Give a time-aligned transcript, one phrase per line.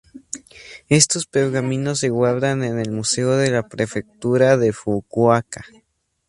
[0.89, 5.63] Estos pergaminos se guardan en el museo de la prefectura de Fukuoka.